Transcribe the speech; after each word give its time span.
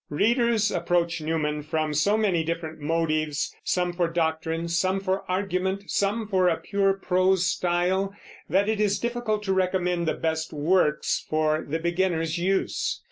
Readers 0.09 0.71
approach 0.71 1.21
Newman 1.21 1.61
from 1.61 1.93
so 1.93 2.17
many 2.17 2.43
different 2.43 2.79
motives, 2.79 3.55
some 3.63 3.93
for 3.93 4.07
doctrine, 4.07 4.67
some 4.67 4.99
for 4.99 5.23
argument, 5.29 5.91
some 5.91 6.27
for 6.27 6.47
a 6.49 6.57
pure 6.57 6.93
prose 6.93 7.45
style, 7.45 8.11
that 8.49 8.67
it 8.67 8.81
is 8.81 8.97
difficult 8.97 9.43
to 9.43 9.53
recommend 9.53 10.07
the 10.07 10.15
best 10.15 10.53
works 10.53 11.23
for 11.29 11.63
the 11.69 11.77
beginner's 11.77 12.39
use. 12.39 12.99